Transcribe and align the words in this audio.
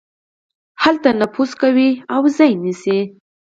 هلته 0.83 1.09
نفوذ 1.21 1.51
کوي 1.61 1.89
او 2.13 2.21
ځای 2.37 2.51
نيسي. 2.63 2.99